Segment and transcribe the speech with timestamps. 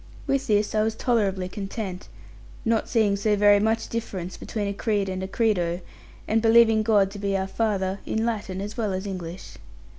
[0.25, 2.07] With this I was tolerably content,
[2.65, 5.79] not seeing so very much difference between a creed and a credo,
[6.27, 9.57] and believing God to be our Father, in Latin as well as English.